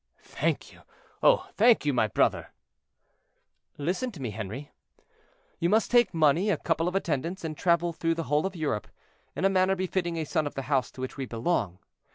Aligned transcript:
"Thank 0.23 0.73
you, 0.73 0.81
oh! 1.21 1.47
thank 1.57 1.85
you, 1.85 1.93
my 1.93 2.07
brother." 2.07 2.47
"Listen 3.77 4.11
to 4.13 4.19
me, 4.19 4.31
Henri. 4.31 4.71
You 5.59 5.69
must 5.69 5.91
take 5.91 6.11
money, 6.11 6.49
a 6.49 6.57
couple 6.57 6.87
of 6.87 6.95
attendants, 6.95 7.43
and 7.43 7.55
travel 7.55 7.93
through 7.93 8.15
the 8.15 8.23
whole 8.23 8.47
of 8.47 8.55
Europe, 8.55 8.87
in 9.35 9.45
a 9.45 9.47
manner 9.49 9.75
befitting 9.75 10.17
a 10.17 10.25
son 10.25 10.47
of 10.47 10.55
the 10.55 10.63
house 10.73 10.89
to 10.93 11.01
which 11.01 11.17
we 11.17 11.27
belong. 11.27 11.77